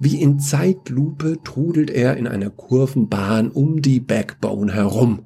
Wie 0.00 0.20
in 0.20 0.40
Zeitlupe 0.40 1.38
trudelt 1.44 1.90
er 1.90 2.16
in 2.16 2.26
einer 2.26 2.50
Kurvenbahn 2.50 3.52
um 3.52 3.82
die 3.82 4.00
Backbone 4.00 4.72
herum. 4.72 5.25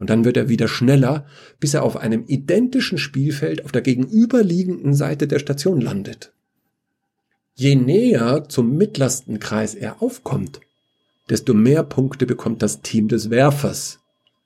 Und 0.00 0.10
dann 0.10 0.24
wird 0.24 0.38
er 0.38 0.48
wieder 0.48 0.66
schneller, 0.66 1.26
bis 1.60 1.74
er 1.74 1.84
auf 1.84 1.96
einem 1.98 2.24
identischen 2.26 2.98
Spielfeld 2.98 3.64
auf 3.64 3.70
der 3.70 3.82
gegenüberliegenden 3.82 4.94
Seite 4.94 5.28
der 5.28 5.38
Station 5.38 5.80
landet. 5.80 6.32
Je 7.54 7.76
näher 7.76 8.48
zum 8.48 8.76
mittlersten 8.78 9.38
Kreis 9.38 9.74
er 9.74 10.02
aufkommt, 10.02 10.60
desto 11.28 11.52
mehr 11.52 11.82
Punkte 11.82 12.24
bekommt 12.24 12.62
das 12.62 12.80
Team 12.80 13.08
des 13.08 13.28
Werfers. 13.28 14.00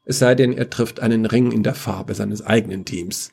Es 0.05 0.19
sei 0.19 0.35
denn, 0.35 0.53
er 0.53 0.69
trifft 0.69 0.99
einen 0.99 1.25
Ring 1.25 1.53
in 1.53 1.63
der 1.63 1.75
Farbe 1.75 2.15
seines 2.15 2.45
eigenen 2.45 2.85
Teams. 2.85 3.33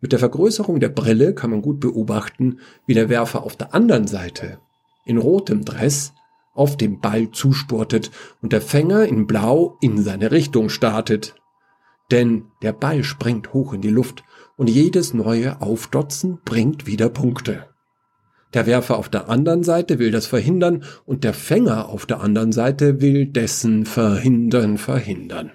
Mit 0.00 0.12
der 0.12 0.18
Vergrößerung 0.18 0.78
der 0.78 0.90
Brille 0.90 1.34
kann 1.34 1.50
man 1.50 1.62
gut 1.62 1.80
beobachten, 1.80 2.60
wie 2.86 2.94
der 2.94 3.08
Werfer 3.08 3.42
auf 3.42 3.56
der 3.56 3.74
anderen 3.74 4.06
Seite, 4.06 4.58
in 5.06 5.16
rotem 5.16 5.64
Dress, 5.64 6.12
auf 6.58 6.76
dem 6.76 7.00
Ball 7.00 7.30
zusportet 7.30 8.10
und 8.42 8.52
der 8.52 8.60
Fänger 8.60 9.04
in 9.04 9.26
Blau 9.26 9.78
in 9.80 10.02
seine 10.02 10.30
Richtung 10.30 10.68
startet. 10.68 11.34
Denn 12.10 12.44
der 12.62 12.72
Ball 12.72 13.04
springt 13.04 13.52
hoch 13.52 13.72
in 13.72 13.80
die 13.80 13.90
Luft 13.90 14.24
und 14.56 14.68
jedes 14.68 15.14
neue 15.14 15.60
Aufdotzen 15.62 16.40
bringt 16.44 16.86
wieder 16.86 17.08
Punkte. 17.08 17.66
Der 18.54 18.66
Werfer 18.66 18.96
auf 18.96 19.08
der 19.08 19.28
anderen 19.28 19.62
Seite 19.62 19.98
will 19.98 20.10
das 20.10 20.26
verhindern 20.26 20.84
und 21.04 21.22
der 21.22 21.34
Fänger 21.34 21.88
auf 21.90 22.06
der 22.06 22.20
anderen 22.20 22.52
Seite 22.52 23.00
will 23.00 23.26
dessen 23.26 23.84
verhindern, 23.84 24.78
verhindern. 24.78 25.52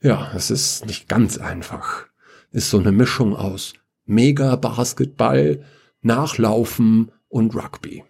Ja, 0.00 0.30
es 0.34 0.50
ist 0.50 0.86
nicht 0.86 1.08
ganz 1.08 1.38
einfach. 1.38 2.06
Ist 2.52 2.70
so 2.70 2.78
eine 2.78 2.92
Mischung 2.92 3.34
aus 3.34 3.74
Mega 4.06 4.54
Basketball, 4.56 5.64
Nachlaufen 6.02 7.10
und 7.28 7.54
Rugby. 7.56 8.04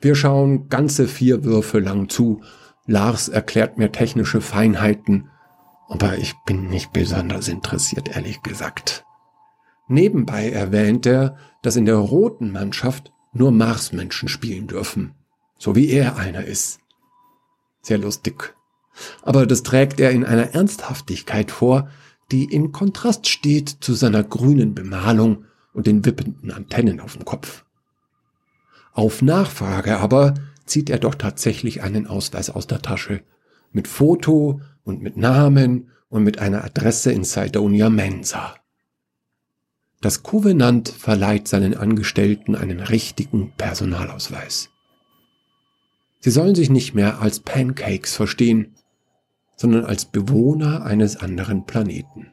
Wir 0.00 0.14
schauen 0.14 0.68
ganze 0.68 1.06
vier 1.06 1.44
Würfe 1.44 1.78
lang 1.78 2.08
zu. 2.08 2.42
Lars 2.86 3.28
erklärt 3.28 3.76
mir 3.76 3.92
technische 3.92 4.40
Feinheiten, 4.40 5.28
aber 5.88 6.16
ich 6.16 6.34
bin 6.46 6.68
nicht 6.68 6.92
besonders 6.92 7.48
interessiert, 7.48 8.08
ehrlich 8.14 8.42
gesagt. 8.42 9.04
Nebenbei 9.88 10.50
erwähnt 10.50 11.04
er, 11.04 11.36
dass 11.62 11.76
in 11.76 11.84
der 11.84 11.96
roten 11.96 12.52
Mannschaft 12.52 13.12
nur 13.32 13.50
Marsmenschen 13.50 14.28
spielen 14.28 14.68
dürfen, 14.68 15.14
so 15.58 15.74
wie 15.76 15.88
er 15.90 16.16
einer 16.16 16.44
ist. 16.44 16.80
Sehr 17.82 17.98
lustig. 17.98 18.54
Aber 19.22 19.46
das 19.46 19.62
trägt 19.62 20.00
er 20.00 20.10
in 20.10 20.24
einer 20.24 20.54
Ernsthaftigkeit 20.54 21.50
vor, 21.50 21.90
die 22.30 22.44
in 22.44 22.72
Kontrast 22.72 23.28
steht 23.28 23.68
zu 23.80 23.94
seiner 23.94 24.22
grünen 24.22 24.74
Bemalung 24.74 25.44
und 25.72 25.86
den 25.86 26.04
wippenden 26.04 26.50
Antennen 26.50 27.00
auf 27.00 27.16
dem 27.16 27.24
Kopf. 27.24 27.64
Auf 28.92 29.22
Nachfrage 29.22 29.98
aber 29.98 30.34
zieht 30.66 30.90
er 30.90 30.98
doch 30.98 31.14
tatsächlich 31.14 31.82
einen 31.82 32.06
Ausweis 32.06 32.50
aus 32.50 32.66
der 32.66 32.82
Tasche, 32.82 33.22
mit 33.72 33.88
Foto 33.88 34.60
und 34.84 35.02
mit 35.02 35.16
Namen 35.16 35.90
und 36.08 36.24
mit 36.24 36.38
einer 36.38 36.64
Adresse 36.64 37.12
in 37.12 37.24
Cydonia 37.24 37.88
Mensa. 37.90 38.56
Das 40.00 40.22
Covenant 40.22 40.88
verleiht 40.88 41.46
seinen 41.46 41.76
Angestellten 41.76 42.56
einen 42.56 42.80
richtigen 42.80 43.52
Personalausweis. 43.56 44.70
Sie 46.20 46.30
sollen 46.30 46.54
sich 46.54 46.70
nicht 46.70 46.94
mehr 46.94 47.20
als 47.20 47.40
Pancakes 47.40 48.16
verstehen, 48.16 48.74
sondern 49.56 49.84
als 49.84 50.06
Bewohner 50.06 50.84
eines 50.84 51.16
anderen 51.16 51.66
Planeten. 51.66 52.32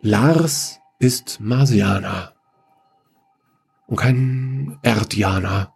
Lars 0.00 0.80
ist 0.98 1.40
Marsianer 1.40 2.34
und 3.88 3.96
kein 3.96 4.78
Erdianer. 4.82 5.74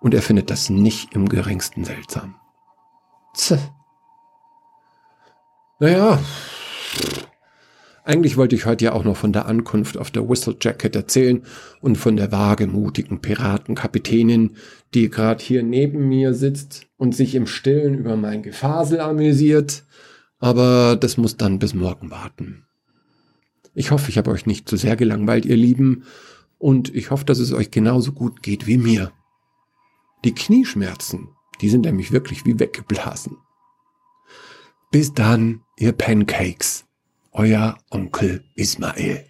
Und 0.00 0.14
er 0.14 0.22
findet 0.22 0.50
das 0.50 0.70
nicht 0.70 1.14
im 1.14 1.28
geringsten 1.28 1.84
seltsam. 1.84 2.36
Tch. 3.36 3.54
Naja, 5.78 6.18
eigentlich 8.04 8.36
wollte 8.36 8.56
ich 8.56 8.66
heute 8.66 8.84
ja 8.86 8.92
auch 8.92 9.04
noch 9.04 9.16
von 9.16 9.32
der 9.32 9.46
Ankunft 9.46 9.96
auf 9.96 10.10
der 10.10 10.28
Whistle 10.28 10.56
Jacket 10.60 10.96
erzählen 10.96 11.42
und 11.80 11.96
von 11.96 12.16
der 12.16 12.32
wagemutigen 12.32 13.20
Piratenkapitänin, 13.20 14.56
die 14.92 15.08
gerade 15.08 15.42
hier 15.42 15.62
neben 15.62 16.08
mir 16.08 16.34
sitzt 16.34 16.86
und 16.96 17.14
sich 17.14 17.34
im 17.36 17.46
Stillen 17.46 17.94
über 17.94 18.16
mein 18.16 18.42
Gefasel 18.42 19.00
amüsiert. 19.00 19.84
Aber 20.38 20.96
das 20.96 21.16
muss 21.16 21.36
dann 21.36 21.60
bis 21.60 21.74
morgen 21.74 22.10
warten. 22.10 22.64
Ich 23.74 23.92
hoffe, 23.92 24.10
ich 24.10 24.18
habe 24.18 24.32
euch 24.32 24.46
nicht 24.46 24.68
zu 24.68 24.76
sehr 24.76 24.96
gelangweilt, 24.96 25.46
ihr 25.46 25.56
Lieben, 25.56 26.02
und 26.62 26.94
ich 26.94 27.10
hoffe, 27.10 27.24
dass 27.24 27.40
es 27.40 27.52
euch 27.52 27.72
genauso 27.72 28.12
gut 28.12 28.40
geht 28.40 28.68
wie 28.68 28.76
mir. 28.76 29.10
Die 30.24 30.32
Knieschmerzen, 30.32 31.30
die 31.60 31.68
sind 31.68 31.84
nämlich 31.84 32.12
wirklich 32.12 32.46
wie 32.46 32.56
weggeblasen. 32.60 33.36
Bis 34.92 35.12
dann, 35.12 35.64
ihr 35.76 35.90
Pancakes. 35.90 36.84
Euer 37.32 37.78
Onkel 37.90 38.44
Ismael. 38.54 39.26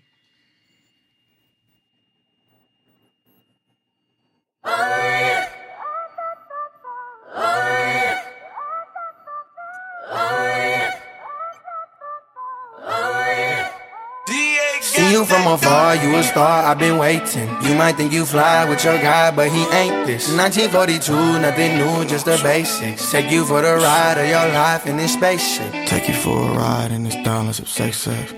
You 15.12 15.24
from 15.26 15.46
afar, 15.46 15.94
you 15.96 16.16
a 16.16 16.22
star, 16.22 16.64
I've 16.64 16.78
been 16.78 16.96
waiting. 16.96 17.48
You 17.62 17.74
might 17.74 17.96
think 17.96 18.12
you 18.12 18.24
fly 18.24 18.66
with 18.68 18.82
your 18.82 18.96
guy, 18.96 19.30
but 19.30 19.50
he 19.50 19.62
ain't 19.80 20.06
this. 20.06 20.34
1942, 20.34 21.12
nothing 21.40 21.76
new, 21.76 22.08
just 22.08 22.24
the 22.24 22.40
basics. 22.42 23.12
Take 23.12 23.30
you 23.30 23.44
for 23.44 23.60
the 23.60 23.74
ride 23.74 24.16
of 24.18 24.26
your 24.26 24.48
life 24.54 24.86
in 24.86 24.96
this 24.96 25.12
spaceship. 25.12 25.70
Take 25.86 26.08
you 26.08 26.14
for 26.14 26.50
a 26.50 26.54
ride 26.54 26.92
in 26.92 27.04
this 27.04 27.16
downless 27.16 27.60
of 27.60 27.68
sex 27.68 27.98
sex. 27.98 28.32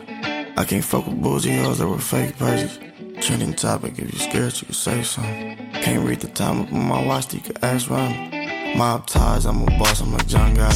I 0.56 0.64
can't 0.64 0.84
fuck 0.84 1.06
with 1.06 1.22
bougie 1.22 1.56
hoes 1.58 1.78
that 1.78 1.88
were 1.88 1.98
fake 1.98 2.36
purses. 2.38 2.78
Trending 3.20 3.54
topic, 3.54 3.98
if 3.98 4.12
you 4.12 4.18
scared, 4.18 4.54
you 4.60 4.66
can 4.66 4.74
say 4.74 5.02
something. 5.02 5.56
Can't 5.84 6.04
read 6.04 6.20
the 6.20 6.28
time 6.28 6.62
up 6.62 6.72
on 6.72 6.84
my 6.88 7.04
watch, 7.06 7.32
you 7.32 7.40
can 7.40 7.56
ask 7.62 7.88
around 7.88 8.10
me. 8.30 8.74
Mob 8.76 9.06
ties, 9.06 9.46
I'm 9.46 9.62
a 9.62 9.66
boss, 9.78 10.00
I'm 10.00 10.12
a 10.12 10.24
young 10.24 10.54
guy. 10.54 10.74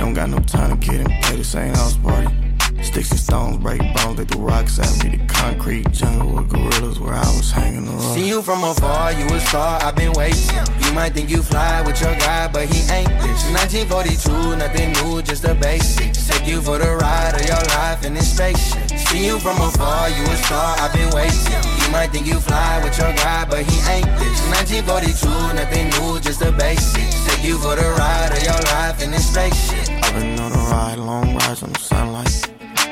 Don't 0.00 0.14
got 0.14 0.30
no 0.30 0.38
time 0.40 0.78
to 0.78 0.86
get 0.86 1.00
and 1.00 1.22
play 1.22 1.36
the 1.36 1.44
same 1.44 1.74
house 1.74 1.96
party. 1.96 2.37
Sticks 2.82 3.10
and 3.10 3.20
stones 3.20 3.58
break 3.58 3.80
bones, 3.94 4.16
they 4.16 4.24
threw 4.24 4.40
rocks 4.40 4.78
at 4.78 5.04
me. 5.04 5.16
The 5.16 5.26
concrete 5.26 5.90
jungle 5.92 6.36
with 6.36 6.48
gorillas 6.48 6.98
where 7.00 7.14
I 7.14 7.28
was 7.36 7.50
hanging 7.50 7.86
around. 7.86 8.14
See 8.14 8.28
you 8.28 8.42
from 8.42 8.64
afar, 8.64 9.12
you 9.12 9.26
a 9.26 9.40
star, 9.40 9.82
I've 9.82 9.96
been 9.96 10.12
waiting. 10.12 10.56
You 10.84 10.92
might 10.92 11.12
think 11.12 11.30
you 11.30 11.42
fly 11.42 11.82
with 11.82 12.00
your 12.00 12.14
guy, 12.16 12.48
but 12.48 12.66
he 12.66 12.80
ain't 12.92 13.08
this. 13.20 13.44
1942, 13.52 14.56
nothing 14.56 14.92
new, 14.98 15.22
just 15.22 15.42
the 15.42 15.54
basics. 15.54 16.26
Take 16.28 16.46
you 16.46 16.60
for 16.60 16.78
the 16.78 16.96
ride 16.96 17.34
of 17.34 17.44
your 17.46 17.62
life 17.76 18.04
in 18.04 18.14
this 18.14 18.34
spaceship. 18.34 18.88
See 19.08 19.26
you 19.26 19.38
from 19.38 19.56
afar, 19.60 20.08
you 20.10 20.22
a 20.24 20.36
star, 20.36 20.76
I've 20.78 20.92
been 20.92 21.10
waiting. 21.10 21.38
You 21.82 21.90
might 21.90 22.10
think 22.10 22.26
you 22.26 22.40
fly 22.40 22.80
with 22.84 22.96
your 22.98 23.12
guy, 23.14 23.44
but 23.48 23.64
he 23.64 23.76
ain't 23.90 24.10
this. 24.18 24.38
1942, 24.84 25.28
nothing 25.54 25.88
new, 25.96 26.20
just 26.20 26.40
the 26.40 26.52
basics. 26.52 27.26
Take 27.26 27.44
you 27.44 27.58
for 27.58 27.76
the 27.76 27.88
ride 27.98 28.32
of 28.32 28.42
your 28.42 28.60
life 28.72 29.02
in 29.02 29.10
this 29.10 29.30
spaceship. 29.30 29.88
I've 30.04 30.14
been 30.14 30.38
on 30.38 30.52
a 30.52 30.62
ride, 30.70 30.98
long 30.98 31.34
rides 31.34 31.62
on 31.62 31.72
the 31.72 31.78
sunlight. 31.78 32.48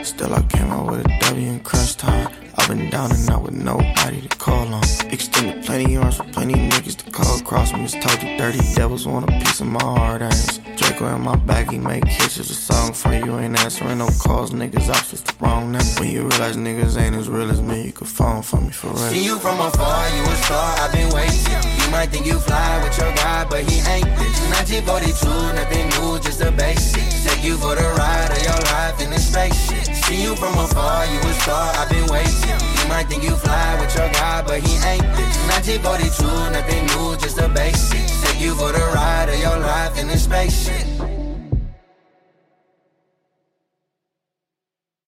Still 0.06 0.32
I 0.34 0.42
came 0.42 0.68
out 0.68 0.86
with 0.88 1.04
a 1.04 1.18
W 1.18 1.48
and 1.48 1.64
crunch 1.64 1.96
time. 1.96 2.32
I've 2.56 2.68
been 2.68 2.88
down 2.90 3.10
and 3.10 3.28
out 3.28 3.42
with 3.42 3.54
nobody 3.54 4.20
to 4.20 4.28
call 4.38 4.72
on. 4.72 4.82
Extended 5.10 5.64
plenty 5.64 5.96
arms 5.96 6.18
for 6.18 6.22
plenty 6.24 6.54
niggas 6.54 6.94
to 6.98 7.10
call 7.10 7.40
across 7.40 7.72
me. 7.72 7.80
Just 7.88 8.00
told 8.00 8.22
you 8.22 8.38
dirty 8.38 8.60
devils 8.76 9.04
want 9.04 9.28
a 9.28 9.32
piece 9.40 9.60
of 9.60 9.66
my 9.66 9.82
hard 9.82 10.22
ass. 10.22 10.60
Draco 10.76 11.12
in 11.12 11.22
my 11.22 11.34
bag, 11.34 11.72
he 11.72 11.78
make 11.78 12.04
kisses. 12.04 12.48
A 12.50 12.54
song 12.54 12.92
for 12.92 13.12
you, 13.12 13.36
ain't 13.40 13.58
answering 13.58 13.98
no 13.98 14.06
calls. 14.22 14.52
Niggas 14.52 14.86
just 15.10 15.26
the 15.26 15.44
wrong 15.44 15.72
number. 15.72 16.00
When 16.00 16.08
you 16.08 16.22
realize 16.22 16.56
niggas 16.56 16.96
ain't 16.96 17.16
as 17.16 17.28
real 17.28 17.50
as 17.50 17.60
me, 17.60 17.86
you 17.86 17.92
can 17.92 18.06
phone 18.06 18.42
for 18.42 18.60
me 18.60 18.70
for 18.70 18.86
real. 18.86 18.96
See 19.10 19.24
you 19.24 19.40
from 19.40 19.58
afar, 19.58 20.08
you 20.16 20.22
a 20.22 20.36
star, 20.36 20.78
I've 20.78 20.92
been 20.92 21.12
waiting. 21.12 21.75
You 21.86 21.92
might 21.92 22.10
think 22.10 22.26
you 22.26 22.36
fly 22.40 22.82
with 22.82 22.98
your 22.98 23.14
guy, 23.14 23.46
but 23.48 23.62
he 23.62 23.78
ain't 23.86 24.10
this. 24.18 24.34
1942, 24.58 25.54
nothing 25.54 25.86
new, 25.94 26.18
just 26.18 26.40
the 26.40 26.50
basics. 26.50 27.22
Take 27.22 27.44
you 27.44 27.56
for 27.56 27.76
the 27.76 27.86
ride 27.94 28.34
of 28.34 28.42
your 28.42 28.58
life 28.74 29.00
in 29.00 29.10
this 29.10 29.30
spaceship. 29.30 29.94
See 30.02 30.20
you 30.20 30.34
from 30.34 30.58
afar, 30.58 31.06
you 31.06 31.20
a 31.20 31.32
star, 31.46 31.70
I've 31.78 31.88
been 31.88 32.10
waiting. 32.10 32.58
You 32.58 32.88
might 32.90 33.06
think 33.06 33.22
you 33.22 33.36
fly 33.36 33.78
with 33.78 33.94
your 33.94 34.10
guy, 34.10 34.42
but 34.42 34.66
he 34.66 34.74
ain't 34.82 35.06
this. 35.14 35.34
1942, 35.78 36.26
nothing 36.58 36.86
new, 36.90 37.14
just 37.22 37.36
the 37.36 37.48
basics. 37.54 38.20
Take 38.20 38.40
you 38.40 38.56
for 38.56 38.72
the 38.72 38.82
ride 38.90 39.30
of 39.30 39.38
your 39.38 39.56
life 39.56 39.86